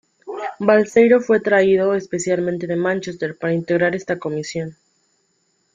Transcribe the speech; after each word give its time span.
Balseiro 0.59 1.21
fue 1.21 1.39
traído 1.41 1.93
especialmente 1.93 2.65
de 2.65 2.75
Mánchester 2.75 3.37
para 3.37 3.53
integrar 3.53 3.95
esta 3.95 4.17
comisión. 4.17 4.75